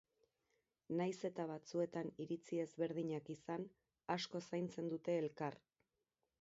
Nahiz 1.01 1.13
eta 1.29 1.45
batzuetan 1.51 2.09
iritzi 2.25 2.59
ezberdinak 2.65 3.31
izan, 3.37 3.69
asko 4.19 4.45
zaintzen 4.49 4.93
dute 4.97 5.19
elkar. 5.23 5.63